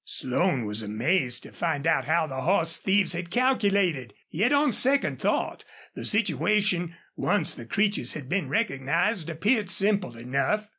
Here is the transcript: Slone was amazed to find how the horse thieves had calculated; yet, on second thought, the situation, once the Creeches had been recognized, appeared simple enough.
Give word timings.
Slone 0.03 0.65
was 0.65 0.81
amazed 0.81 1.43
to 1.43 1.51
find 1.51 1.85
how 1.85 2.25
the 2.25 2.41
horse 2.41 2.77
thieves 2.77 3.13
had 3.13 3.29
calculated; 3.29 4.15
yet, 4.31 4.51
on 4.51 4.71
second 4.71 5.21
thought, 5.21 5.63
the 5.93 6.05
situation, 6.05 6.95
once 7.15 7.53
the 7.53 7.67
Creeches 7.67 8.13
had 8.15 8.27
been 8.27 8.49
recognized, 8.49 9.29
appeared 9.29 9.69
simple 9.69 10.17
enough. 10.17 10.67